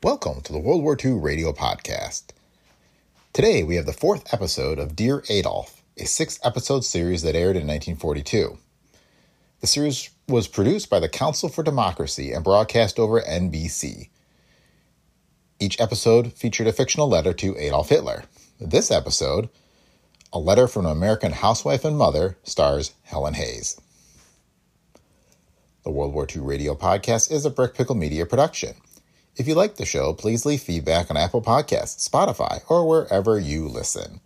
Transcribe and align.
Welcome 0.00 0.42
to 0.42 0.52
the 0.52 0.60
World 0.60 0.84
War 0.84 0.96
II 1.04 1.14
Radio 1.14 1.52
Podcast. 1.52 2.26
Today 3.32 3.64
we 3.64 3.74
have 3.74 3.84
the 3.84 3.92
fourth 3.92 4.32
episode 4.32 4.78
of 4.78 4.94
Dear 4.94 5.24
Adolf, 5.28 5.82
a 5.96 6.04
six 6.04 6.38
episode 6.44 6.84
series 6.84 7.22
that 7.22 7.34
aired 7.34 7.56
in 7.56 7.66
1942. 7.66 8.58
The 9.60 9.66
series 9.66 10.10
was 10.28 10.46
produced 10.46 10.88
by 10.88 11.00
the 11.00 11.08
Council 11.08 11.48
for 11.48 11.64
Democracy 11.64 12.30
and 12.30 12.44
broadcast 12.44 13.00
over 13.00 13.20
NBC. 13.20 14.10
Each 15.58 15.80
episode 15.80 16.32
featured 16.32 16.68
a 16.68 16.72
fictional 16.72 17.08
letter 17.08 17.32
to 17.32 17.58
Adolf 17.58 17.88
Hitler. 17.88 18.22
This 18.60 18.92
episode, 18.92 19.48
A 20.32 20.38
Letter 20.38 20.68
from 20.68 20.86
an 20.86 20.92
American 20.92 21.32
Housewife 21.32 21.84
and 21.84 21.98
Mother, 21.98 22.38
stars 22.44 22.92
Helen 23.02 23.34
Hayes. 23.34 23.80
The 25.82 25.90
World 25.90 26.14
War 26.14 26.24
II 26.32 26.42
Radio 26.42 26.76
Podcast 26.76 27.32
is 27.32 27.44
a 27.44 27.50
Brick 27.50 27.74
Pickle 27.74 27.96
Media 27.96 28.26
production. 28.26 28.76
If 29.38 29.46
you 29.46 29.54
like 29.54 29.76
the 29.76 29.86
show, 29.86 30.12
please 30.14 30.44
leave 30.44 30.62
feedback 30.62 31.12
on 31.12 31.16
Apple 31.16 31.40
Podcasts, 31.40 32.08
Spotify, 32.08 32.60
or 32.68 32.88
wherever 32.88 33.38
you 33.38 33.68
listen. 33.68 34.20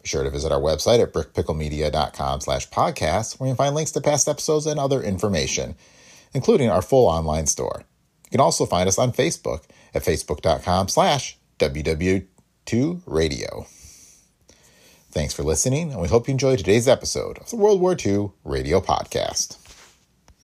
Be 0.00 0.08
sure 0.08 0.22
to 0.22 0.30
visit 0.30 0.52
our 0.52 0.60
website 0.60 1.02
at 1.02 1.12
brickpicklemedia.com 1.12 2.42
slash 2.42 2.70
podcasts, 2.70 3.40
where 3.40 3.48
you 3.48 3.54
can 3.54 3.56
find 3.56 3.74
links 3.74 3.90
to 3.90 4.00
past 4.00 4.28
episodes 4.28 4.66
and 4.66 4.78
other 4.78 5.02
information, 5.02 5.74
including 6.32 6.70
our 6.70 6.80
full 6.80 7.08
online 7.08 7.46
store. 7.46 7.82
You 8.26 8.30
can 8.30 8.40
also 8.40 8.66
find 8.66 8.88
us 8.88 9.00
on 9.00 9.10
Facebook 9.10 9.64
at 9.92 10.04
facebook.com 10.04 10.88
slash 10.88 11.36
ww2radio. 11.58 13.66
Thanks 15.10 15.34
for 15.34 15.42
listening, 15.42 15.90
and 15.90 16.00
we 16.00 16.06
hope 16.06 16.28
you 16.28 16.32
enjoyed 16.32 16.58
today's 16.58 16.86
episode 16.86 17.38
of 17.38 17.50
the 17.50 17.56
World 17.56 17.80
War 17.80 17.96
II 17.98 18.30
Radio 18.44 18.80
Podcast. 18.80 19.65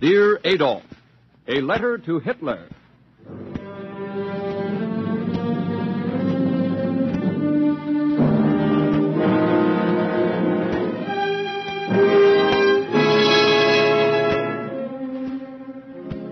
Dear 0.00 0.40
Adolf, 0.44 0.82
a 1.46 1.60
letter 1.60 1.98
to 1.98 2.20
Hitler. 2.20 2.66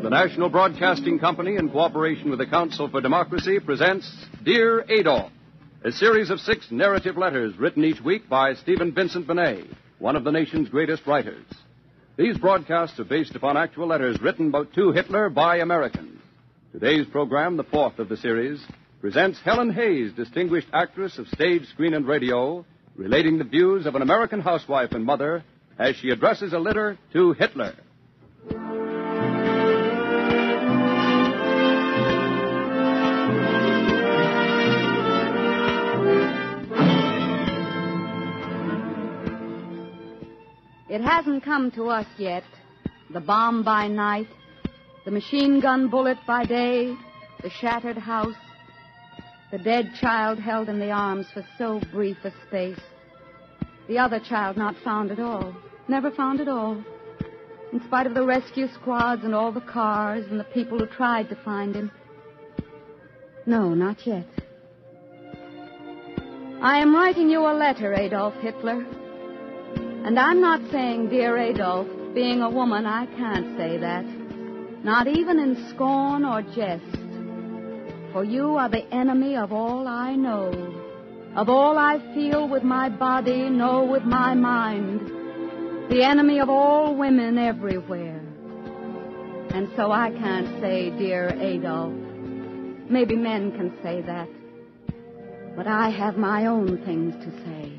The 0.03 0.09
National 0.09 0.49
Broadcasting 0.49 1.19
Company, 1.19 1.57
in 1.57 1.69
cooperation 1.69 2.31
with 2.31 2.39
the 2.39 2.47
Council 2.47 2.89
for 2.89 3.03
Democracy, 3.03 3.59
presents 3.61 4.11
Dear 4.45 4.87
Adolf, 4.89 5.31
a 5.85 5.93
series 5.93 6.31
of 6.31 6.41
six 6.41 6.71
narrative 6.71 7.19
letters 7.19 7.55
written 7.59 7.85
each 7.85 8.01
week 8.01 8.31
by 8.31 8.55
Stephen 8.55 8.95
Vincent 8.95 9.27
Benet, 9.27 9.67
one 9.99 10.17
of 10.17 10.25
the 10.25 10.33
nation's 10.33 10.71
greatest 10.71 11.07
writers. 11.07 11.45
These 12.19 12.37
broadcasts 12.37 12.99
are 12.99 13.05
based 13.05 13.37
upon 13.37 13.57
actual 13.57 13.87
letters 13.87 14.21
written 14.21 14.53
to 14.75 14.91
Hitler 14.91 15.31
by 15.31 15.59
Americans. 15.59 16.21
Today's 16.73 17.07
program, 17.07 17.57
the 17.57 17.63
fourth 17.63 18.01
of 18.01 18.09
the 18.09 18.17
series, 18.17 18.61
presents 19.01 19.39
Helen 19.45 19.73
Hayes, 19.73 20.13
distinguished 20.15 20.67
actress 20.73 21.17
of 21.19 21.29
stage, 21.29 21.65
screen, 21.69 21.95
and 21.95 22.09
radio, 22.09 22.67
relating 22.97 23.39
the 23.39 23.45
views 23.45 23.87
of 23.87 23.95
an 23.95 24.03
American 24.03 24.41
housewife 24.41 24.91
and 24.91 25.05
mother 25.05 25.45
as 25.79 25.95
she 25.95 26.11
addresses 26.11 26.53
a 26.53 26.59
letter 26.59 26.99
to 27.13 27.35
Hitler. 27.35 27.75
It 40.89 41.03
hasn't 41.03 41.45
come 41.45 41.71
to 41.73 41.89
us 41.89 42.07
yet. 42.17 42.45
The 43.11 43.21
bomb 43.21 43.63
by 43.63 43.89
night, 43.89 44.29
the 45.05 45.11
machine 45.11 45.61
gun 45.61 45.89
bullet 45.89 46.19
by 46.27 46.45
day, 46.45 46.95
the 47.43 47.51
shattered 47.51 47.99
house, 47.99 48.35
the 49.51 49.59
dead 49.59 49.93
child 50.01 50.39
held 50.39 50.69
in 50.69 50.79
the 50.79 50.91
arms 50.91 51.27
for 51.33 51.45
so 51.57 51.81
brief 51.93 52.19
a 52.25 52.33
space. 52.47 52.81
The 53.87 53.99
other 53.99 54.21
child 54.21 54.57
not 54.57 54.77
found 54.85 55.11
at 55.11 55.21
all, 55.21 55.55
never 55.89 56.11
found 56.11 56.41
at 56.41 56.49
all. 56.49 56.83
In 57.73 57.83
spite 57.85 58.07
of 58.07 58.15
the 58.15 58.25
rescue 58.25 58.69
squads 58.73 59.25
and 59.25 59.35
all 59.35 59.53
the 59.53 59.61
cars 59.61 60.27
and 60.31 60.41
the 60.41 60.45
people 60.45 60.79
who 60.79 60.87
tried 60.87 61.29
to 61.29 61.37
find 61.37 61.75
him. 61.75 61.91
No, 63.47 63.75
not 63.75 64.07
yet. 64.07 64.27
I 66.61 66.79
am 66.79 66.95
writing 66.95 67.31
you 67.31 67.41
a 67.41 67.53
letter, 67.55 67.95
Adolf 67.95 68.35
Hitler. 68.41 68.85
And 70.09 70.19
I'm 70.19 70.41
not 70.41 70.63
saying, 70.73 71.11
dear 71.11 71.37
Adolf, 71.37 71.87
being 72.15 72.41
a 72.41 72.49
woman, 72.49 72.87
I 72.87 73.05
can't 73.05 73.59
say 73.59 73.77
that. 73.77 74.07
Not 74.83 75.07
even 75.07 75.39
in 75.39 75.69
scorn 75.69 76.25
or 76.25 76.41
jest. 76.41 76.97
For 78.15 78.25
you 78.25 78.57
are 78.57 78.71
the 78.71 78.87
enemy 78.91 79.37
of 79.37 79.53
all 79.53 79.87
I 79.87 80.15
know, 80.15 80.51
of 81.37 81.51
all 81.51 81.77
I 81.77 81.99
feel 82.15 82.49
with 82.49 82.63
my 82.63 82.89
body, 82.89 83.51
know 83.51 83.85
with 83.85 84.03
my 84.05 84.33
mind, 84.33 85.01
the 85.91 86.03
enemy 86.03 86.41
of 86.41 86.49
all 86.49 86.97
women 86.97 87.37
everywhere. 87.37 88.23
And 89.51 89.69
so 89.77 89.93
I 89.93 90.11
can't 90.11 90.59
say, 90.63 90.89
dear 90.89 91.37
Adolf. 91.39 91.93
Maybe 92.89 93.15
men 93.15 93.53
can 93.53 93.77
say 93.83 94.01
that. 94.01 94.31
But 95.55 95.67
I 95.67 95.91
have 95.91 96.17
my 96.17 96.47
own 96.47 96.83
things 96.87 97.13
to 97.27 97.45
say. 97.45 97.78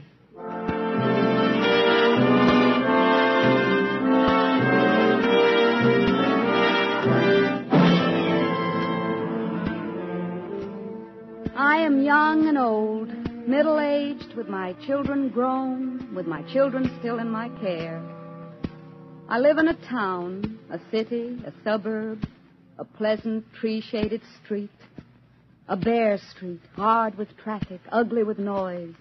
I 11.80 11.84
am 11.84 12.04
young 12.04 12.50
and 12.50 12.58
old, 12.58 13.08
middle 13.48 13.80
aged, 13.80 14.36
with 14.36 14.50
my 14.50 14.74
children 14.86 15.30
grown, 15.30 16.14
with 16.14 16.28
my 16.28 16.42
children 16.52 16.94
still 17.00 17.20
in 17.20 17.30
my 17.30 17.48
care. 17.62 18.04
I 19.30 19.40
live 19.40 19.58
in 19.60 19.70
a 19.70 19.88
town, 19.88 20.60
a 20.70 20.80
city, 20.92 21.42
a 21.46 21.54
suburb, 21.64 22.28
a 22.78 22.84
pleasant 22.84 23.46
tree 23.54 23.80
shaded 23.80 24.22
street, 24.44 24.70
a 25.70 25.78
bare 25.78 26.18
street, 26.18 26.60
hard 26.76 27.18
with 27.18 27.30
traffic, 27.38 27.80
ugly 27.94 28.24
with 28.24 28.40
noise. 28.40 28.96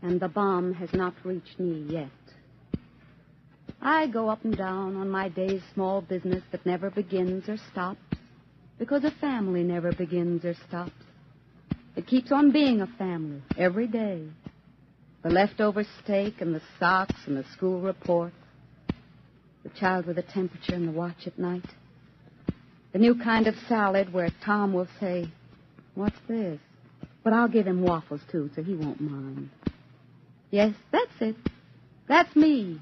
And 0.00 0.18
the 0.18 0.28
bomb 0.28 0.72
has 0.72 0.94
not 0.94 1.12
reached 1.22 1.60
me 1.60 1.84
yet. 1.86 2.08
I 3.82 4.06
go 4.06 4.30
up 4.30 4.42
and 4.42 4.56
down 4.56 4.96
on 4.96 5.10
my 5.10 5.28
day's 5.28 5.62
small 5.74 6.00
business 6.00 6.42
that 6.50 6.64
never 6.64 6.88
begins 6.88 7.46
or 7.46 7.58
stops, 7.70 8.00
because 8.78 9.04
a 9.04 9.10
family 9.10 9.62
never 9.62 9.92
begins 9.92 10.46
or 10.46 10.54
stops. 10.66 10.92
It 11.94 12.06
keeps 12.06 12.32
on 12.32 12.52
being 12.52 12.80
a 12.80 12.86
family 12.86 13.42
every 13.56 13.86
day. 13.86 14.26
The 15.22 15.30
leftover 15.30 15.84
steak 16.02 16.40
and 16.40 16.54
the 16.54 16.62
socks 16.78 17.14
and 17.26 17.36
the 17.36 17.44
school 17.52 17.80
report. 17.80 18.32
The 19.62 19.68
child 19.78 20.06
with 20.06 20.16
the 20.16 20.22
temperature 20.22 20.74
and 20.74 20.88
the 20.88 20.92
watch 20.92 21.26
at 21.26 21.38
night. 21.38 21.66
The 22.92 22.98
new 22.98 23.14
kind 23.14 23.46
of 23.46 23.54
salad 23.68 24.12
where 24.12 24.30
Tom 24.44 24.72
will 24.72 24.88
say, 24.98 25.30
What's 25.94 26.16
this? 26.26 26.58
But 27.22 27.32
I'll 27.32 27.48
give 27.48 27.66
him 27.66 27.82
waffles, 27.82 28.22
too, 28.30 28.50
so 28.56 28.62
he 28.62 28.74
won't 28.74 29.00
mind. 29.00 29.50
Yes, 30.50 30.74
that's 30.90 31.12
it. 31.20 31.36
That's 32.08 32.34
me. 32.34 32.80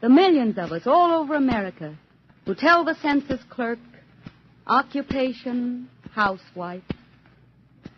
The 0.00 0.08
millions 0.08 0.56
of 0.58 0.72
us 0.72 0.82
all 0.86 1.12
over 1.20 1.34
America. 1.34 1.96
who 2.46 2.54
tell 2.54 2.84
the 2.84 2.96
census 3.02 3.40
clerk, 3.50 3.78
occupation, 4.66 5.90
housewife. 6.12 6.82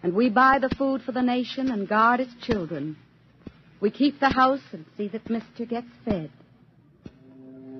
And 0.02 0.14
we 0.14 0.30
buy 0.30 0.58
the 0.58 0.74
food 0.76 1.02
for 1.02 1.12
the 1.12 1.22
nation 1.22 1.70
and 1.70 1.88
guard 1.88 2.20
its 2.20 2.32
children. 2.42 2.96
We 3.80 3.90
keep 3.90 4.20
the 4.20 4.30
house 4.30 4.60
and 4.72 4.84
see 4.96 5.08
that 5.08 5.26
Mr. 5.26 5.68
gets 5.68 5.88
fed. 6.04 6.30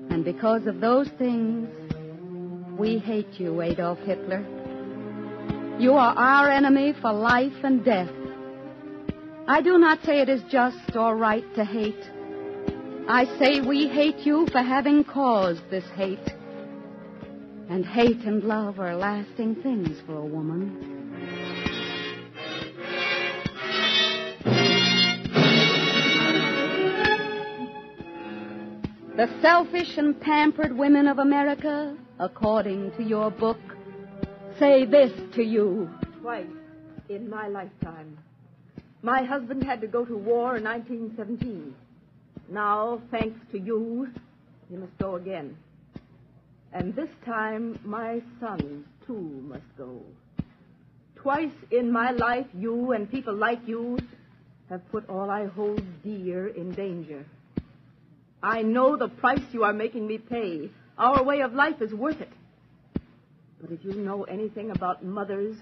And 0.09 0.23
because 0.23 0.67
of 0.67 0.79
those 0.79 1.09
things, 1.17 1.69
we 2.77 2.97
hate 2.97 3.39
you, 3.39 3.61
Adolf 3.61 3.99
Hitler. 3.99 4.43
You 5.79 5.93
are 5.93 6.13
our 6.15 6.49
enemy 6.49 6.93
for 7.01 7.11
life 7.11 7.63
and 7.63 7.83
death. 7.83 8.11
I 9.47 9.61
do 9.61 9.77
not 9.77 10.03
say 10.03 10.21
it 10.21 10.29
is 10.29 10.43
just 10.51 10.95
or 10.95 11.15
right 11.15 11.43
to 11.55 11.65
hate. 11.65 12.03
I 13.07 13.25
say 13.39 13.61
we 13.61 13.87
hate 13.87 14.19
you 14.19 14.47
for 14.51 14.59
having 14.59 15.03
caused 15.03 15.61
this 15.69 15.85
hate. 15.95 16.19
And 17.69 17.85
hate 17.85 18.21
and 18.25 18.43
love 18.43 18.79
are 18.79 18.95
lasting 18.95 19.55
things 19.63 19.97
for 20.05 20.15
a 20.15 20.25
woman. 20.25 20.90
The 29.17 29.27
selfish 29.41 29.97
and 29.97 30.19
pampered 30.21 30.71
women 30.71 31.05
of 31.05 31.19
America, 31.19 31.97
according 32.17 32.91
to 32.91 33.03
your 33.03 33.29
book, 33.29 33.59
say 34.57 34.85
this 34.85 35.11
to 35.35 35.43
you. 35.43 35.89
Twice 36.21 36.45
in 37.09 37.29
my 37.29 37.49
lifetime. 37.49 38.17
My 39.01 39.21
husband 39.23 39.65
had 39.65 39.81
to 39.81 39.87
go 39.87 40.05
to 40.05 40.15
war 40.15 40.55
in 40.55 40.63
1917. 40.63 41.75
Now, 42.49 43.01
thanks 43.11 43.37
to 43.51 43.59
you, 43.59 44.07
he 44.69 44.77
must 44.77 44.97
go 44.97 45.15
again. 45.15 45.57
And 46.71 46.95
this 46.95 47.09
time, 47.25 47.77
my 47.83 48.21
sons, 48.39 48.85
too, 49.05 49.43
must 49.45 49.77
go. 49.77 50.01
Twice 51.17 51.51
in 51.69 51.91
my 51.91 52.11
life, 52.11 52.47
you 52.53 52.93
and 52.93 53.11
people 53.11 53.35
like 53.35 53.59
you 53.67 53.99
have 54.69 54.89
put 54.89 55.09
all 55.09 55.29
I 55.29 55.47
hold 55.47 55.83
dear 56.01 56.47
in 56.47 56.71
danger. 56.71 57.25
I 58.43 58.63
know 58.63 58.97
the 58.97 59.07
price 59.07 59.43
you 59.51 59.63
are 59.63 59.73
making 59.73 60.07
me 60.07 60.17
pay. 60.17 60.69
Our 60.97 61.23
way 61.23 61.41
of 61.41 61.53
life 61.53 61.81
is 61.81 61.93
worth 61.93 62.19
it. 62.19 62.31
But 63.61 63.71
if 63.71 63.83
you 63.83 63.93
know 63.93 64.23
anything 64.23 64.71
about 64.71 65.05
mothers, 65.05 65.55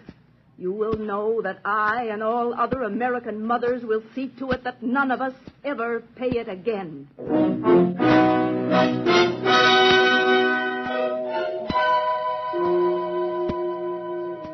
you 0.57 0.71
will 0.71 0.97
know 0.97 1.41
that 1.41 1.59
I 1.65 2.05
and 2.05 2.23
all 2.23 2.53
other 2.53 2.83
American 2.83 3.45
mothers 3.45 3.83
will 3.83 4.03
see 4.15 4.29
to 4.39 4.51
it 4.51 4.63
that 4.63 4.81
none 4.81 5.11
of 5.11 5.19
us 5.19 5.33
ever 5.65 6.01
pay 6.15 6.29
it 6.29 6.47
again. 6.47 7.07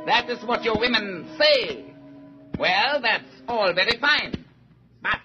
That 0.05 0.29
is 0.29 0.43
what 0.45 0.63
your 0.63 0.79
women 0.79 1.27
say. 1.37 1.93
Well, 2.57 3.01
that's 3.01 3.23
all 3.47 3.73
very 3.73 3.99
fine. 3.99 4.45
But 5.03 5.19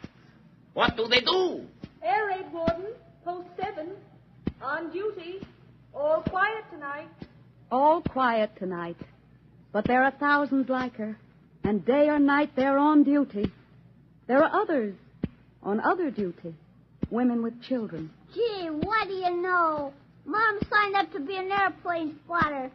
what 0.75 0.97
do 0.97 1.06
they 1.08 1.20
do? 1.20 1.67
Air 2.02 2.26
raid 2.26 2.52
warden, 2.52 2.87
post 3.25 3.49
seven, 3.61 3.91
on 4.62 4.93
duty. 4.93 5.47
All 5.94 6.23
quiet 6.23 6.64
tonight. 6.73 7.08
All 7.70 8.00
quiet 8.00 8.50
tonight. 8.58 8.97
But 9.73 9.87
there 9.87 10.05
are 10.05 10.12
thousands 10.12 10.69
like 10.69 10.97
her, 10.97 11.17
and 11.64 11.85
day 11.85 12.08
or 12.08 12.19
night 12.19 12.50
they're 12.56 12.79
on 12.79 13.05
duty. 13.05 13.50
There 14.26 14.43
are 14.43 14.62
others 14.62 14.94
on 15.62 15.81
other 15.81 16.11
duty, 16.11 16.55
women 17.11 17.43
with 17.43 17.62
children. 17.62 18.11
Gee, 18.35 18.69
what 18.70 19.08
do 19.08 19.14
you 19.14 19.43
know? 19.43 19.93
Mom 20.25 20.58
signed 20.70 20.94
up 20.97 21.12
to 21.12 21.20
be 21.20 21.37
an 21.37 21.50
airplane 21.50 22.19
spotter. 22.25 22.70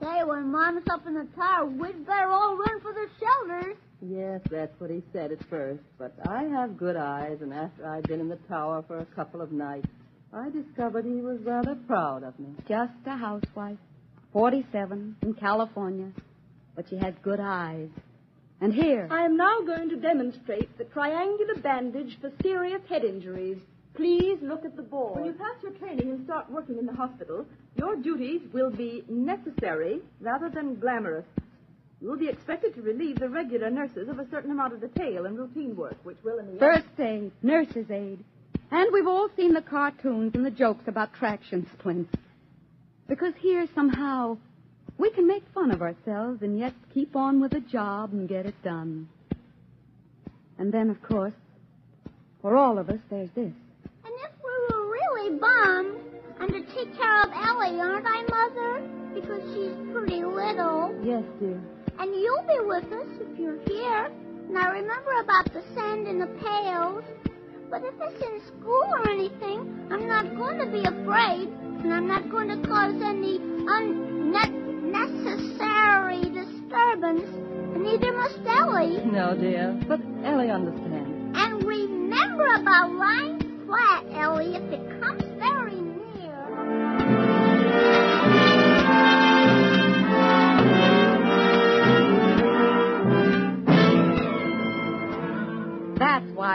Say, 0.00 0.24
when 0.24 0.50
Mom's 0.50 0.86
up 0.90 1.06
in 1.06 1.14
the 1.14 1.26
tower, 1.36 1.66
we'd 1.66 2.06
better 2.06 2.28
all 2.28 2.56
run 2.56 2.80
for 2.80 2.92
the 2.92 3.06
shelters. 3.18 3.76
Yes, 4.02 4.40
that's 4.50 4.78
what 4.78 4.90
he 4.90 5.02
said 5.12 5.32
at 5.32 5.44
first. 5.48 5.82
But 5.98 6.14
I 6.26 6.44
have 6.44 6.76
good 6.76 6.96
eyes, 6.96 7.38
and 7.40 7.52
after 7.52 7.86
I'd 7.86 8.06
been 8.06 8.20
in 8.20 8.28
the 8.28 8.38
tower 8.48 8.84
for 8.86 8.98
a 8.98 9.06
couple 9.06 9.40
of 9.40 9.52
nights, 9.52 9.88
I 10.32 10.50
discovered 10.50 11.04
he 11.04 11.20
was 11.22 11.40
rather 11.42 11.74
proud 11.86 12.22
of 12.22 12.38
me. 12.38 12.48
Just 12.68 12.92
a 13.06 13.16
housewife, 13.16 13.78
47, 14.32 15.16
in 15.22 15.34
California. 15.34 16.10
But 16.74 16.88
she 16.90 16.96
has 16.96 17.14
good 17.22 17.40
eyes. 17.40 17.88
And 18.60 18.72
here. 18.72 19.08
I 19.10 19.24
am 19.24 19.36
now 19.36 19.60
going 19.60 19.88
to 19.90 19.96
demonstrate 19.96 20.76
the 20.78 20.84
triangular 20.84 21.56
bandage 21.56 22.18
for 22.20 22.30
serious 22.42 22.80
head 22.88 23.04
injuries. 23.04 23.58
Please 23.94 24.38
look 24.42 24.64
at 24.64 24.76
the 24.76 24.82
board. 24.82 25.16
When 25.16 25.24
you 25.24 25.32
pass 25.32 25.62
your 25.62 25.72
training 25.72 26.10
and 26.10 26.24
start 26.24 26.50
working 26.50 26.78
in 26.78 26.84
the 26.84 26.92
hospital, 26.92 27.46
your 27.76 27.96
duties 27.96 28.42
will 28.52 28.70
be 28.70 29.04
necessary 29.08 30.00
rather 30.20 30.50
than 30.50 30.78
glamorous. 30.78 31.24
You 32.00 32.08
will 32.08 32.18
be 32.18 32.28
expected 32.28 32.74
to 32.74 32.82
relieve 32.82 33.18
the 33.18 33.28
regular 33.28 33.70
nurses 33.70 34.08
of 34.08 34.18
a 34.18 34.28
certain 34.30 34.50
amount 34.50 34.74
of 34.74 34.80
detail 34.80 35.24
and 35.24 35.38
routine 35.38 35.74
work, 35.74 35.96
which 36.02 36.18
will, 36.22 36.38
in 36.38 36.52
the 36.52 36.58
First 36.58 36.84
aid, 36.98 37.32
nurse's 37.42 37.90
aid. 37.90 38.22
And 38.70 38.92
we've 38.92 39.06
all 39.06 39.30
seen 39.36 39.54
the 39.54 39.62
cartoons 39.62 40.34
and 40.34 40.44
the 40.44 40.50
jokes 40.50 40.84
about 40.88 41.14
traction 41.14 41.66
splints. 41.78 42.12
Because 43.08 43.32
here, 43.40 43.66
somehow, 43.74 44.36
we 44.98 45.10
can 45.10 45.26
make 45.26 45.44
fun 45.54 45.70
of 45.70 45.80
ourselves 45.80 46.42
and 46.42 46.58
yet 46.58 46.74
keep 46.92 47.16
on 47.16 47.40
with 47.40 47.52
the 47.52 47.60
job 47.60 48.12
and 48.12 48.28
get 48.28 48.44
it 48.44 48.62
done. 48.62 49.08
And 50.58 50.72
then, 50.72 50.90
of 50.90 51.00
course, 51.02 51.34
for 52.42 52.56
all 52.56 52.78
of 52.78 52.90
us, 52.90 53.00
there's 53.08 53.30
this. 53.34 53.52
And 54.04 54.14
if 54.22 54.30
we 54.44 54.76
were 54.76 54.90
really 54.90 55.38
bummed, 55.38 55.96
I'm 56.40 56.48
to 56.48 56.60
take 56.74 56.94
care 56.96 57.22
of 57.22 57.30
Ellie, 57.32 57.80
aren't 57.80 58.06
I, 58.06 58.22
Mother? 58.28 58.88
Because 59.14 59.42
she's 59.54 59.92
pretty 59.94 60.24
little. 60.24 60.94
Yes, 61.02 61.24
dear. 61.40 61.60
And 61.98 62.14
you'll 62.14 62.42
be 62.42 62.60
with 62.60 62.92
us 62.92 63.06
if 63.20 63.38
you're 63.38 63.58
here. 63.66 64.10
Now 64.48 64.72
remember 64.72 65.20
about 65.22 65.52
the 65.52 65.62
sand 65.74 66.06
in 66.06 66.18
the 66.18 66.26
pails. 66.26 67.04
But 67.70 67.84
if 67.84 67.94
it's 68.00 68.22
in 68.22 68.40
school 68.46 68.84
or 68.84 69.08
anything, 69.08 69.88
I'm 69.90 70.06
not 70.06 70.36
going 70.36 70.58
to 70.58 70.66
be 70.66 70.84
afraid. 70.84 71.48
And 71.82 71.92
I'm 71.92 72.06
not 72.06 72.30
going 72.30 72.48
to 72.48 72.56
cause 72.68 72.94
any 73.02 73.38
unnecessary 73.38 76.30
disturbance. 76.30 77.28
And 77.74 77.82
neither 77.82 78.12
must 78.12 78.38
Ellie. 78.46 79.02
No, 79.04 79.34
dear. 79.34 79.74
But 79.88 80.00
Ellie 80.24 80.50
understands. 80.50 81.10
And 81.36 81.64
remember 81.64 82.54
about 82.54 82.92
lying 82.92 83.40
flat, 83.66 84.04
Ellie, 84.12 84.54
if 84.54 84.72
it 84.72 85.00
comes 85.00 85.24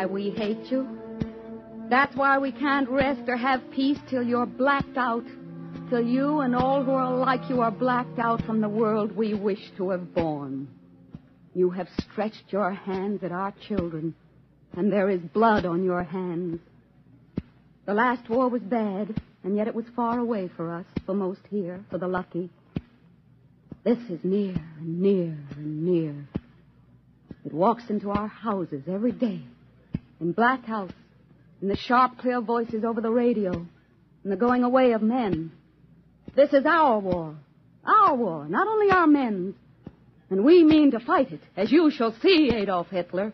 why 0.02 0.08
we 0.08 0.32
hate 0.32 0.72
you. 0.72 0.88
That's 1.88 2.16
why 2.16 2.40
we 2.40 2.52
can't 2.52 2.90
rest 2.90 3.22
or 3.28 3.38
have 3.38 3.62
peace 3.70 4.00
till 4.10 4.24
you're 4.24 4.48
blacked 4.48 4.98
out. 4.98 5.24
Till 5.92 6.02
you 6.02 6.40
and 6.40 6.56
all 6.56 6.84
who 6.84 6.92
are 6.92 7.18
like 7.18 7.48
you 7.50 7.62
are 7.62 7.70
blacked 7.70 8.18
out 8.18 8.44
from 8.44 8.62
the 8.62 8.70
world 8.70 9.16
we 9.16 9.36
wish 9.36 9.60
to 9.78 9.92
have 9.92 10.12
born. 10.16 10.68
You 11.54 11.70
have 11.70 11.88
stretched 12.02 12.46
your 12.50 12.72
hands 12.72 13.24
at 13.24 13.32
our 13.32 13.54
children, 13.68 14.16
and 14.76 14.92
there 14.92 15.10
is 15.10 15.22
blood 15.22 15.66
on 15.66 15.84
your 15.84 16.04
hands. 16.04 16.60
The 17.86 17.94
last 17.94 18.28
war 18.28 18.48
was 18.48 18.64
bad, 18.64 19.22
and 19.44 19.56
yet 19.56 19.68
it 19.68 19.76
was 19.76 19.86
far 19.96 20.18
away 20.18 20.50
for 20.56 20.74
us, 20.74 20.86
for 21.06 21.14
most 21.14 21.42
here, 21.52 21.86
for 21.92 22.00
the 22.00 22.08
lucky. 22.08 22.50
This 23.84 24.00
is 24.10 24.20
near 24.24 24.56
and 24.80 25.00
near 25.00 25.38
and 25.58 25.86
near. 25.86 26.16
It 27.46 27.54
walks 27.54 27.84
into 27.90 28.10
our 28.12 28.28
houses 28.28 28.84
every 28.88 29.12
day, 29.12 29.42
in 30.22 30.32
Black 30.32 30.64
House, 30.66 30.92
in 31.62 31.68
the 31.68 31.76
sharp, 31.76 32.20
clear 32.20 32.40
voices 32.40 32.84
over 32.84 33.02
the 33.02 33.10
radio, 33.10 33.52
in 34.24 34.30
the 34.30 34.36
going 34.36 34.64
away 34.64 34.94
of 34.94 35.02
men. 35.02 35.52
This 36.36 36.54
is 36.54 36.66
our 36.66 37.00
war. 37.00 37.36
Our 37.84 38.16
war, 38.16 38.48
not 38.48 38.68
only 38.68 38.92
our 38.92 39.08
men's. 39.08 39.56
And 40.30 40.46
we 40.46 40.64
mean 40.64 40.92
to 40.92 41.00
fight 41.00 41.32
it, 41.32 41.42
as 41.58 41.72
you 41.72 41.92
shall 41.92 42.16
see, 42.22 42.52
Adolf 42.54 42.88
Hitler. 42.90 43.34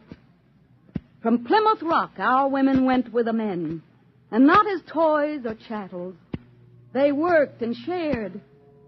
From 1.22 1.46
Plymouth 1.46 1.84
Rock, 1.84 2.14
our 2.18 2.50
women 2.50 2.86
went 2.86 3.12
with 3.14 3.26
the 3.26 3.34
men, 3.34 3.84
and 4.32 4.48
not 4.48 4.66
as 4.66 4.82
toys 4.92 5.42
or 5.46 5.56
chattels. 5.68 6.16
They 6.94 7.12
worked 7.12 7.62
and 7.62 7.76
shared. 7.76 8.40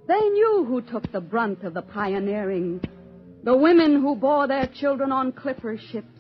They 0.08 0.20
knew 0.20 0.66
who 0.68 0.82
took 0.82 1.12
the 1.12 1.22
brunt 1.22 1.64
of 1.64 1.74
the 1.74 1.82
pioneering. 1.82 2.82
The 3.44 3.56
women 3.56 4.02
who 4.02 4.16
bore 4.16 4.48
their 4.48 4.68
children 4.68 5.12
on 5.12 5.34
clipper 5.34 5.78
ships. 5.78 6.19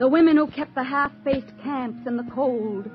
The 0.00 0.08
women 0.08 0.38
who 0.38 0.46
kept 0.46 0.74
the 0.74 0.82
half-faced 0.82 1.52
camps 1.62 2.06
in 2.06 2.16
the 2.16 2.26
cold. 2.34 2.90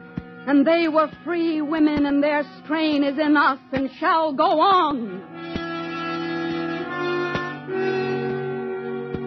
And 0.47 0.65
they 0.65 0.87
were 0.87 1.07
free 1.23 1.61
women, 1.61 2.07
and 2.07 2.21
their 2.21 2.43
strain 2.63 3.03
is 3.03 3.19
in 3.19 3.37
us 3.37 3.59
and 3.71 3.91
shall 3.99 4.33
go 4.33 4.59
on. 4.59 5.21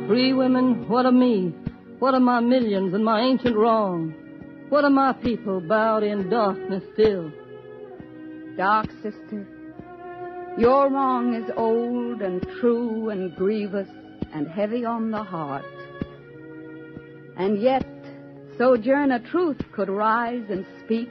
Free 0.09 0.33
women, 0.33 0.89
what 0.89 1.07
of 1.07 1.15
me? 1.15 1.55
What 2.01 2.15
of 2.15 2.23
my 2.23 2.41
millions 2.41 2.95
and 2.95 3.05
my 3.05 3.21
ancient 3.21 3.57
wrong? 3.57 4.13
What 4.71 4.85
of 4.85 4.91
my 4.91 5.13
people 5.13 5.61
bowed 5.61 6.03
in 6.03 6.29
darkness 6.29 6.83
still? 6.95 7.31
Dark 8.57 8.91
sister, 9.03 9.47
Your 10.59 10.91
wrong 10.91 11.35
is 11.35 11.49
old 11.57 12.23
and 12.23 12.43
true 12.61 13.11
and 13.11 13.37
grievous 13.37 13.89
and 14.35 14.49
heavy 14.49 14.85
on 14.85 15.13
the 15.13 15.23
heart. 15.23 15.65
And 17.39 17.63
yet, 17.63 17.87
Sojourner 18.59 19.21
Truth 19.31 19.63
could 19.73 19.89
rise 19.89 20.45
and 20.51 20.67
speak, 20.85 21.11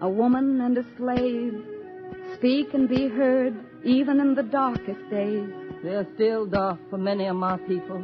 a 0.00 0.08
woman 0.08 0.62
and 0.62 0.78
a 0.78 0.84
slave, 0.96 1.62
speak 2.34 2.72
and 2.72 2.88
be 2.88 3.08
heard 3.08 3.54
even 3.84 4.18
in 4.18 4.34
the 4.34 4.42
darkest 4.42 5.10
days. 5.10 5.50
They're 5.82 6.06
still 6.14 6.46
dark 6.46 6.80
for 6.88 6.96
many 6.98 7.26
of 7.26 7.36
my 7.36 7.58
people. 7.58 8.02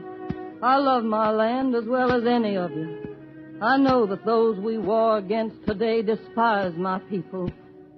I 0.62 0.76
love 0.76 1.04
my 1.04 1.30
land 1.30 1.74
as 1.74 1.84
well 1.86 2.12
as 2.12 2.26
any 2.26 2.56
of 2.56 2.70
you. 2.70 3.16
I 3.62 3.78
know 3.78 4.06
that 4.06 4.26
those 4.26 4.58
we 4.58 4.76
war 4.76 5.16
against 5.16 5.64
today 5.66 6.02
despise 6.02 6.74
my 6.76 6.98
people 6.98 7.50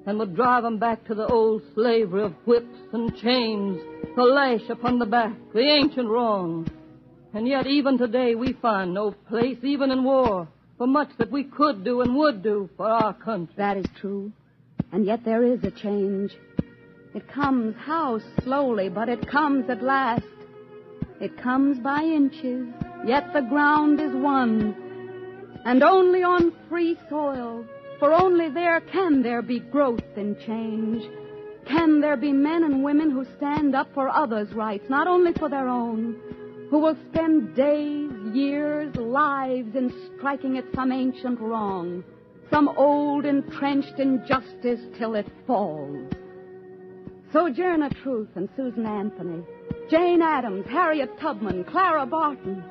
and 0.07 0.19
would 0.19 0.37
drive 0.37 0.63
them 0.63 0.79
back 0.79 1.05
to 1.07 1.15
the 1.15 1.27
old 1.27 1.63
slavery 1.75 2.23
of 2.23 2.35
whips 2.45 2.79
and 2.93 3.17
chains, 3.17 3.81
the 4.15 4.23
lash 4.23 4.69
upon 4.69 4.99
the 4.99 5.07
back, 5.07 5.35
the 5.53 5.61
ancient 5.61 6.09
wrong. 6.09 6.69
And 7.35 7.49
yet 7.49 7.67
even 7.67 7.99
today 7.99 8.37
we 8.37 8.53
find 8.53 8.95
no 8.95 9.11
place, 9.11 9.59
even 9.65 9.91
in 9.91 10.05
war, 10.05 10.47
for 10.79 10.87
much 10.87 11.09
that 11.19 11.33
we 11.33 11.43
could 11.43 11.83
do 11.83 12.01
and 12.01 12.15
would 12.15 12.45
do 12.45 12.71
for 12.77 12.87
our 12.87 13.13
country. 13.13 13.53
That 13.59 13.77
is 13.77 13.87
true. 14.01 14.33
And 14.93 15.05
yet 15.05 15.25
there 15.25 15.43
is 15.43 15.65
a 15.65 15.73
change. 15.73 16.31
It 17.13 17.27
comes, 17.27 17.75
how 17.77 18.21
slowly, 18.45 18.89
but 18.89 19.09
it 19.09 19.29
comes 19.29 19.69
at 19.69 19.83
last. 19.83 20.23
It 21.21 21.37
comes 21.37 21.79
by 21.81 22.03
inches, 22.03 22.69
yet 23.05 23.33
the 23.33 23.43
ground 23.43 24.01
is 24.01 24.15
won. 24.15 24.77
And 25.65 25.83
only 25.83 26.23
on 26.23 26.53
free 26.69 26.97
soil, 27.11 27.65
for 27.99 28.13
only 28.13 28.49
there 28.49 28.81
can 28.81 29.23
there 29.23 29.43
be 29.43 29.59
growth 29.59 30.05
and 30.17 30.39
change. 30.39 31.03
Can 31.67 32.01
there 32.01 32.17
be 32.17 32.33
men 32.33 32.63
and 32.63 32.85
women 32.85 33.11
who 33.11 33.25
stand 33.39 33.75
up 33.75 33.89
for 33.93 34.09
others' 34.09 34.53
rights, 34.53 34.85
not 34.89 35.09
only 35.09 35.33
for 35.33 35.49
their 35.49 35.69
own, 35.69 36.21
who 36.75 36.81
will 36.81 36.97
spend 37.13 37.55
days, 37.55 38.11
years, 38.35 38.93
lives 38.97 39.77
in 39.77 39.95
striking 40.19 40.59
at 40.59 40.65
some 40.75 40.91
ancient 40.91 41.39
wrong, 41.39 42.03
some 42.51 42.69
old 42.71 43.25
entrenched 43.25 44.01
injustice 44.01 44.81
till 44.99 45.15
it 45.15 45.29
falls. 45.47 46.13
Sojourner 47.33 47.91
Truth 48.03 48.31
and 48.35 48.49
Susan 48.57 48.87
Anthony, 48.87 49.45
Jane 49.89 50.21
Addams, 50.21 50.67
Harriet 50.67 51.17
Tubman, 51.21 51.63
Clara 51.63 52.07
Barton, 52.07 52.65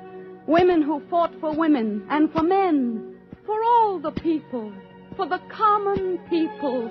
women 0.48 0.82
who 0.82 1.02
fought 1.10 1.32
for 1.40 1.56
women 1.56 2.06
and 2.10 2.30
for 2.34 2.44
men, 2.44 3.16
for 3.46 3.64
all 3.64 4.02
the 4.02 4.12
people, 4.12 4.74
for 5.16 5.30
the 5.30 5.40
common 5.50 6.20
people, 6.30 6.90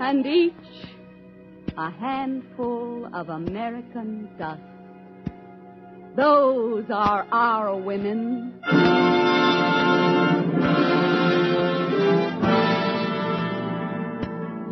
and 0.00 0.24
each 0.24 0.54
a 1.76 1.90
handful 1.90 3.06
of 3.14 3.28
American 3.28 4.30
dust. 4.38 4.62
Those 6.16 6.86
are 6.88 7.26
our 7.30 7.76
women. 7.76 8.54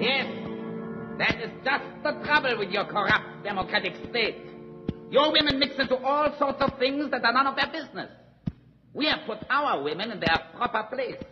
Yes, 0.01 0.27
that 1.19 1.43
is 1.43 1.51
just 1.63 1.85
the 2.03 2.13
trouble 2.25 2.59
with 2.59 2.71
your 2.71 2.87
corrupt 2.87 3.45
democratic 3.45 3.93
state. 4.09 4.37
Your 5.11 5.33
women 5.33 5.59
mix 5.59 5.75
into 5.79 5.97
all 5.99 6.35
sorts 6.39 6.63
of 6.63 6.79
things 6.79 7.11
that 7.11 7.23
are 7.23 7.33
none 7.35 7.47
of 7.47 7.57
their 7.57 7.71
business. 7.71 8.11
We 8.95 9.05
have 9.05 9.27
put 9.27 9.39
our 9.51 9.83
women 9.83 10.13
in 10.13 10.21
their 10.21 10.39
proper 10.57 10.85
place. 10.85 11.23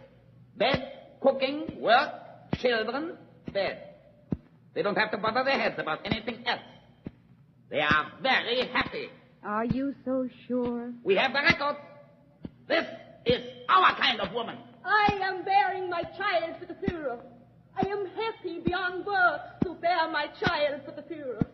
Bed, 0.58 0.92
cooking, 1.22 1.80
work, 1.80 2.10
children, 2.58 3.16
bed. 3.50 3.94
They 4.74 4.82
don't 4.82 4.98
have 4.98 5.10
to 5.12 5.16
bother 5.16 5.42
their 5.42 5.58
heads 5.58 5.76
about 5.78 6.00
anything 6.04 6.46
else. 6.46 6.60
They 7.70 7.80
are 7.80 8.12
very 8.20 8.68
happy. 8.68 9.08
Are 9.44 9.64
you 9.64 9.94
so 10.04 10.28
sure? 10.46 10.92
We 11.02 11.16
have 11.16 11.32
the 11.32 11.40
record. 11.40 11.76
This 12.68 12.86
is 13.26 13.40
our 13.68 13.96
kind 13.96 14.20
of 14.20 14.32
woman. 14.32 14.56
I 14.84 15.18
am 15.20 15.44
bearing 15.44 15.90
my 15.90 16.02
child 16.16 16.56
for 16.60 16.66
the 16.66 16.74
Führer. 16.74 17.18
I 17.76 17.86
am 17.88 18.06
happy 18.06 18.60
beyond 18.60 19.04
words 19.04 19.42
to 19.64 19.74
bear 19.74 20.08
my 20.10 20.26
child 20.44 20.82
for 20.84 20.92
the 20.92 21.02
Führer. 21.02 21.44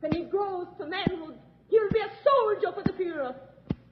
When 0.00 0.12
he 0.12 0.24
grows 0.24 0.68
to 0.78 0.86
manhood, 0.86 1.34
he 1.68 1.78
will 1.78 1.90
be 1.90 2.00
a 2.00 2.10
soldier 2.24 2.72
for 2.72 2.82
the 2.82 2.96
Führer. 2.96 3.34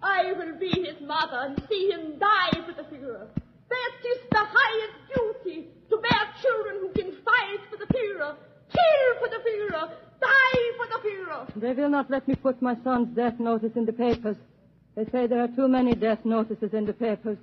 I 0.02 0.32
will 0.32 0.58
be 0.58 0.70
his 0.70 1.00
mother 1.06 1.40
and 1.40 1.62
see 1.68 1.90
him 1.90 2.18
die 2.18 2.60
for 2.64 2.72
the 2.72 2.88
Führer. 2.88 3.26
That 3.68 3.92
is 4.06 4.18
the 4.30 4.44
highest 4.48 4.96
duty, 5.14 5.68
to 5.90 5.96
bear 5.98 6.22
children 6.40 6.76
who 6.80 6.88
can 6.94 7.12
fight 7.22 7.60
for 7.68 7.76
the 7.76 7.86
Führer, 7.92 8.36
kill 8.72 9.20
for 9.20 9.28
the 9.28 9.42
Führer, 9.44 9.90
die 10.20 10.62
for 10.78 10.86
the 10.86 11.08
Führer. 11.08 11.55
They 11.66 11.72
will 11.72 11.88
not 11.88 12.08
let 12.08 12.28
me 12.28 12.36
put 12.36 12.62
my 12.62 12.76
son's 12.84 13.08
death 13.16 13.40
notice 13.40 13.72
in 13.74 13.86
the 13.86 13.92
papers. 13.92 14.36
They 14.94 15.04
say 15.06 15.26
there 15.26 15.42
are 15.42 15.48
too 15.48 15.66
many 15.66 15.96
death 15.96 16.20
notices 16.24 16.72
in 16.72 16.86
the 16.86 16.92
papers. 16.92 17.38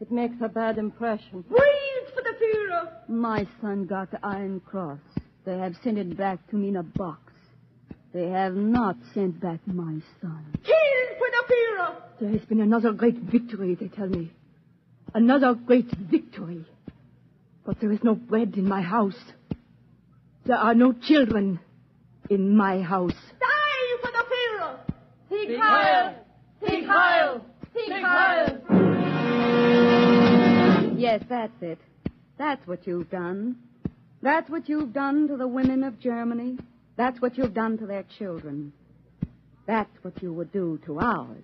It 0.00 0.12
makes 0.12 0.36
a 0.40 0.48
bad 0.48 0.78
impression. 0.78 1.42
Breathe 1.48 2.08
for 2.14 2.22
the 2.22 2.34
Führer. 2.40 3.08
My 3.08 3.44
son 3.60 3.86
got 3.86 4.12
the 4.12 4.24
Iron 4.24 4.60
Cross. 4.60 5.00
They 5.44 5.58
have 5.58 5.74
sent 5.82 5.98
it 5.98 6.16
back 6.16 6.38
to 6.50 6.56
me 6.56 6.68
in 6.68 6.76
a 6.76 6.84
box. 6.84 7.32
They 8.12 8.28
have 8.28 8.54
not 8.54 8.94
sent 9.12 9.40
back 9.40 9.58
my 9.66 9.98
son. 10.20 10.44
Kill 10.62 11.18
for 11.18 11.28
the 11.32 11.52
Führer. 11.52 11.94
There 12.20 12.30
has 12.30 12.42
been 12.42 12.60
another 12.60 12.92
great 12.92 13.16
victory, 13.16 13.74
they 13.74 13.88
tell 13.88 14.06
me. 14.06 14.30
Another 15.14 15.54
great 15.54 15.90
victory. 15.90 16.64
But 17.66 17.80
there 17.80 17.90
is 17.90 18.04
no 18.04 18.14
bread 18.14 18.54
in 18.56 18.68
my 18.68 18.82
house. 18.82 19.18
There 20.46 20.58
are 20.58 20.74
no 20.76 20.92
children 20.92 21.58
in 22.30 22.56
my 22.56 22.80
house. 22.80 23.12
Die 23.12 23.96
for 24.00 24.10
the 24.10 24.24
Führer. 24.30 24.78
Sieg 25.46 25.58
Heil! 25.60 26.14
Sieg 26.66 26.86
Heil! 26.86 27.44
Sieg 27.74 27.92
Heil! 28.02 28.60
Yes, 30.96 31.22
that's 31.28 31.52
it. 31.60 31.78
That's 32.38 32.66
what 32.66 32.86
you've 32.86 33.10
done. 33.10 33.56
That's 34.22 34.48
what 34.48 34.70
you've 34.70 34.94
done 34.94 35.28
to 35.28 35.36
the 35.36 35.46
women 35.46 35.84
of 35.84 36.00
Germany. 36.00 36.56
That's 36.96 37.20
what 37.20 37.36
you've 37.36 37.52
done 37.52 37.76
to 37.76 37.84
their 37.86 38.04
children. 38.18 38.72
That's 39.66 39.90
what 40.00 40.22
you 40.22 40.32
would 40.32 40.50
do 40.50 40.80
to 40.86 40.98
ours. 40.98 41.42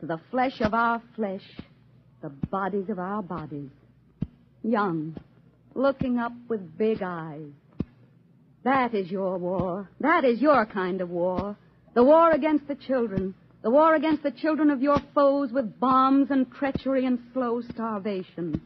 To 0.00 0.06
the 0.06 0.20
flesh 0.30 0.62
of 0.62 0.72
our 0.72 1.02
flesh, 1.14 1.44
the 2.22 2.30
bodies 2.30 2.88
of 2.88 2.98
our 2.98 3.22
bodies. 3.22 3.68
Young, 4.62 5.14
looking 5.74 6.18
up 6.18 6.32
with 6.48 6.78
big 6.78 7.02
eyes. 7.02 7.52
That 8.64 8.94
is 8.94 9.10
your 9.10 9.36
war. 9.36 9.90
That 10.00 10.24
is 10.24 10.40
your 10.40 10.64
kind 10.64 11.02
of 11.02 11.10
war. 11.10 11.58
The 11.98 12.04
war 12.04 12.30
against 12.30 12.68
the 12.68 12.76
children. 12.76 13.34
The 13.64 13.70
war 13.70 13.96
against 13.96 14.22
the 14.22 14.30
children 14.30 14.70
of 14.70 14.80
your 14.80 15.00
foes 15.16 15.50
with 15.50 15.80
bombs 15.80 16.30
and 16.30 16.48
treachery 16.48 17.06
and 17.06 17.18
slow 17.32 17.60
starvation. 17.60 18.60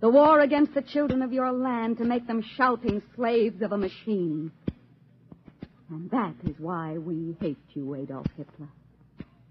The 0.00 0.08
war 0.08 0.40
against 0.40 0.74
the 0.74 0.82
children 0.82 1.22
of 1.22 1.32
your 1.32 1.52
land 1.52 1.98
to 1.98 2.04
make 2.04 2.26
them 2.26 2.42
shouting 2.56 3.00
slaves 3.14 3.62
of 3.62 3.70
a 3.70 3.78
machine. 3.78 4.50
And 5.88 6.10
that 6.10 6.34
is 6.48 6.56
why 6.58 6.98
we 6.98 7.36
hate 7.40 7.64
you, 7.74 7.94
Adolf 7.94 8.26
Hitler. 8.36 8.70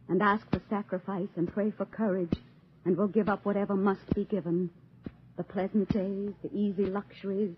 And 0.10 0.22
ask 0.22 0.46
for 0.52 0.62
sacrifice 0.70 1.30
and 1.38 1.48
pray 1.48 1.72
for 1.72 1.86
courage, 1.86 2.38
and 2.84 2.98
will 2.98 3.08
give 3.08 3.30
up 3.30 3.46
whatever 3.46 3.78
must 3.78 4.14
be 4.14 4.26
given. 4.26 4.70
The 5.38 5.46
pleasant 5.46 5.88
days, 5.94 6.34
the 6.44 6.54
easy 6.54 6.88
luxuries, 6.88 7.56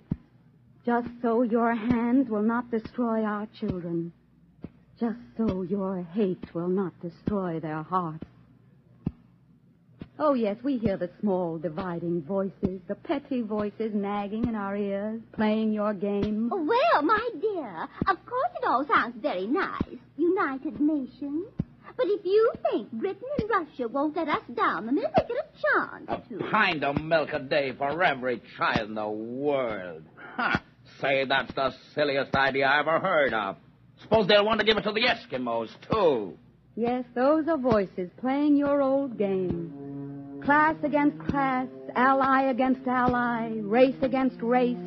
just 0.86 1.08
so 1.24 1.42
your 1.42 1.74
hands 1.74 2.30
will 2.30 2.44
not 2.44 2.70
destroy 2.70 3.24
our 3.24 3.48
children. 3.60 4.14
Just 5.00 5.20
so 5.36 5.64
your 5.64 6.04
hate 6.14 6.54
will 6.54 6.70
not 6.70 6.94
destroy 7.02 7.60
their 7.60 7.84
hearts. 7.84 8.24
Oh, 10.18 10.34
yes, 10.34 10.56
we 10.64 10.78
hear 10.78 10.96
the 10.96 11.10
small 11.20 11.58
dividing 11.58 12.22
voices, 12.22 12.80
the 12.88 12.96
petty 12.96 13.42
voices 13.42 13.94
nagging 13.94 14.48
in 14.48 14.56
our 14.56 14.78
ears, 14.78 15.22
playing 15.34 15.74
your 15.74 15.94
game. 15.94 16.50
Oh, 16.54 16.64
well, 16.64 17.02
my 17.02 17.30
dear, 17.42 17.90
of 18.08 18.26
course 18.26 18.52
it 18.56 18.66
all 18.66 18.86
sounds 18.88 19.16
very 19.22 19.48
nice. 19.48 20.00
United 20.16 20.80
Nations. 20.80 21.48
But 21.98 22.08
if 22.08 22.26
you 22.26 22.54
think 22.72 22.92
Britain 22.92 23.28
and 23.40 23.50
Russia 23.50 23.90
won't 23.90 24.16
let 24.16 24.30
us 24.30 24.44
down 24.54 24.86
the 24.86 24.94
minute 24.94 25.12
they 25.16 25.24
get 25.24 25.38
a 25.38 26.08
chance 26.08 26.26
A 26.40 26.44
pint 26.50 26.84
of 26.84 27.02
milk 27.02 27.34
a 27.34 27.40
day 27.40 27.74
for 27.78 28.02
every 28.02 28.42
child 28.58 28.90
in 28.90 28.96
the 28.96 29.10
world. 29.10 30.04
Ha! 30.38 30.62
Say, 31.02 31.26
that's 31.26 31.54
the 31.54 31.74
silliest 31.94 32.34
idea 32.36 32.68
I 32.68 32.80
ever 32.80 33.00
heard 33.00 33.34
of. 33.34 33.58
Suppose 34.02 34.28
they'll 34.28 34.46
want 34.46 34.60
to 34.60 34.66
give 34.66 34.78
it 34.78 34.82
to 34.82 34.92
the 34.92 35.02
Eskimos, 35.02 35.70
too. 35.90 36.38
Yes, 36.76 37.06
those 37.16 37.48
are 37.48 37.58
voices 37.58 38.10
playing 38.20 38.58
your 38.58 38.82
old 38.82 39.18
game. 39.18 40.42
Class 40.44 40.76
against 40.84 41.18
class, 41.30 41.68
ally 41.96 42.44
against 42.52 42.86
ally, 42.88 43.52
race 43.62 43.96
against 44.02 44.42
race, 44.42 44.78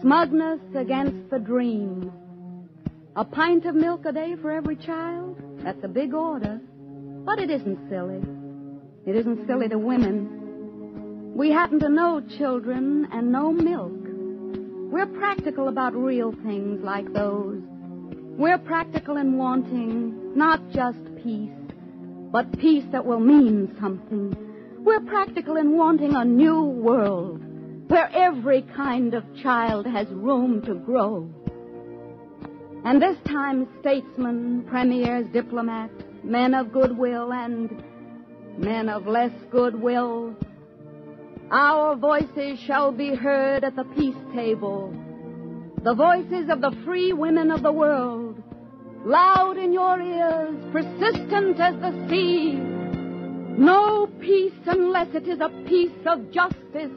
smugness 0.00 0.60
against 0.76 1.30
the 1.30 1.38
dream. 1.38 2.12
A 3.16 3.24
pint 3.24 3.64
of 3.64 3.74
milk 3.74 4.04
a 4.04 4.12
day 4.12 4.36
for 4.42 4.52
every 4.52 4.76
child? 4.76 5.40
That's 5.64 5.82
a 5.82 5.88
big 5.88 6.12
order. 6.12 6.60
But 7.24 7.38
it 7.38 7.50
isn't 7.50 7.88
silly. 7.88 8.22
It 9.06 9.16
isn't 9.16 9.46
silly 9.46 9.68
to 9.68 9.78
women. 9.78 11.32
We 11.34 11.50
happen 11.50 11.80
to 11.80 11.88
know 11.88 12.22
children 12.38 13.08
and 13.12 13.32
know 13.32 13.52
milk. 13.52 13.92
We're 14.92 15.06
practical 15.06 15.68
about 15.68 15.94
real 15.94 16.32
things 16.44 16.82
like 16.84 17.12
those 17.12 17.62
We're 18.38 18.58
practical 18.58 19.16
in 19.16 19.38
wanting 19.38 20.36
not 20.36 20.60
just 20.70 20.98
peace, 21.24 21.50
but 22.30 22.58
peace 22.58 22.84
that 22.92 23.06
will 23.06 23.18
mean 23.18 23.74
something. 23.80 24.36
We're 24.78 25.00
practical 25.00 25.56
in 25.56 25.74
wanting 25.74 26.14
a 26.14 26.22
new 26.22 26.64
world 26.64 27.40
where 27.88 28.10
every 28.12 28.60
kind 28.76 29.14
of 29.14 29.24
child 29.42 29.86
has 29.86 30.06
room 30.08 30.60
to 30.66 30.74
grow. 30.74 31.30
And 32.84 33.00
this 33.00 33.16
time, 33.26 33.66
statesmen, 33.80 34.64
premiers, 34.68 35.26
diplomats, 35.32 36.04
men 36.22 36.52
of 36.52 36.72
goodwill, 36.72 37.32
and 37.32 37.82
men 38.58 38.90
of 38.90 39.06
less 39.06 39.32
goodwill, 39.50 40.36
our 41.50 41.96
voices 41.96 42.58
shall 42.66 42.92
be 42.92 43.14
heard 43.14 43.64
at 43.64 43.76
the 43.76 43.84
peace 43.84 44.14
table. 44.34 44.94
The 45.86 45.94
voices 45.94 46.50
of 46.50 46.60
the 46.60 46.76
free 46.84 47.12
women 47.12 47.52
of 47.52 47.62
the 47.62 47.70
world, 47.70 48.42
loud 49.04 49.56
in 49.56 49.72
your 49.72 50.00
ears, 50.00 50.56
persistent 50.72 51.60
as 51.60 51.76
the 51.76 52.08
sea. 52.10 52.54
No 52.54 54.08
peace 54.20 54.52
unless 54.66 55.14
it 55.14 55.28
is 55.28 55.38
a 55.38 55.48
peace 55.68 56.04
of 56.04 56.32
justice. 56.32 56.90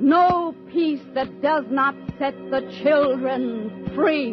No 0.00 0.52
peace 0.72 1.04
that 1.14 1.40
does 1.40 1.66
not 1.70 1.94
set 2.18 2.34
the 2.50 2.62
children 2.82 3.92
free. 3.94 4.32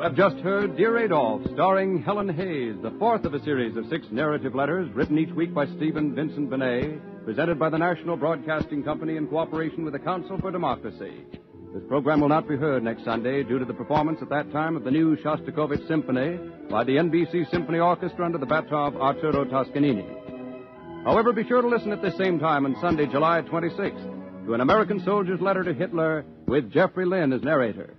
You 0.00 0.04
have 0.04 0.16
just 0.16 0.36
heard 0.36 0.78
Dear 0.78 0.96
Adolf, 0.96 1.42
starring 1.52 2.02
Helen 2.02 2.30
Hayes, 2.30 2.74
the 2.80 2.96
fourth 2.98 3.26
of 3.26 3.34
a 3.34 3.44
series 3.44 3.76
of 3.76 3.86
six 3.90 4.06
narrative 4.10 4.54
letters 4.54 4.90
written 4.94 5.18
each 5.18 5.28
week 5.34 5.52
by 5.52 5.66
Stephen 5.66 6.14
Vincent 6.14 6.48
Benet, 6.48 6.98
presented 7.26 7.58
by 7.58 7.68
the 7.68 7.76
National 7.76 8.16
Broadcasting 8.16 8.82
Company 8.82 9.18
in 9.18 9.26
cooperation 9.26 9.84
with 9.84 9.92
the 9.92 9.98
Council 9.98 10.38
for 10.40 10.50
Democracy. 10.50 11.26
This 11.74 11.82
program 11.86 12.22
will 12.22 12.30
not 12.30 12.48
be 12.48 12.56
heard 12.56 12.82
next 12.82 13.04
Sunday 13.04 13.42
due 13.42 13.58
to 13.58 13.66
the 13.66 13.74
performance 13.74 14.20
at 14.22 14.30
that 14.30 14.50
time 14.52 14.74
of 14.74 14.84
the 14.84 14.90
new 14.90 15.18
Shostakovich 15.18 15.86
Symphony 15.86 16.38
by 16.70 16.82
the 16.82 16.96
NBC 16.96 17.50
Symphony 17.50 17.78
Orchestra 17.78 18.24
under 18.24 18.38
the 18.38 18.46
baton 18.46 18.94
of 18.94 19.02
Arturo 19.02 19.44
Toscanini. 19.44 20.06
However, 21.04 21.34
be 21.34 21.46
sure 21.46 21.60
to 21.60 21.68
listen 21.68 21.92
at 21.92 22.00
the 22.00 22.16
same 22.16 22.38
time 22.38 22.64
on 22.64 22.74
Sunday, 22.80 23.04
July 23.04 23.42
26th, 23.42 24.46
to 24.46 24.54
an 24.54 24.62
American 24.62 25.04
soldier's 25.04 25.42
letter 25.42 25.62
to 25.62 25.74
Hitler 25.74 26.24
with 26.46 26.72
Jeffrey 26.72 27.04
Lynn 27.04 27.34
as 27.34 27.42
narrator. 27.42 27.92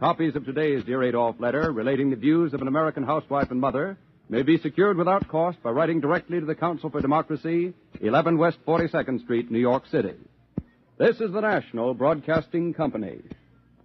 Copies 0.00 0.36
of 0.36 0.44
today's 0.44 0.84
Dear 0.84 1.02
Adolf 1.02 1.40
letter 1.40 1.72
relating 1.72 2.10
the 2.10 2.14
views 2.14 2.54
of 2.54 2.62
an 2.62 2.68
American 2.68 3.02
housewife 3.02 3.50
and 3.50 3.60
mother 3.60 3.98
may 4.28 4.42
be 4.42 4.56
secured 4.56 4.96
without 4.96 5.26
cost 5.26 5.60
by 5.60 5.70
writing 5.70 5.98
directly 5.98 6.38
to 6.38 6.46
the 6.46 6.54
Council 6.54 6.88
for 6.88 7.00
Democracy, 7.00 7.74
11 8.00 8.38
West 8.38 8.58
42nd 8.64 9.20
Street, 9.24 9.50
New 9.50 9.58
York 9.58 9.88
City. 9.90 10.14
This 10.98 11.20
is 11.20 11.32
the 11.32 11.40
National 11.40 11.94
Broadcasting 11.94 12.74
Company. 12.74 13.22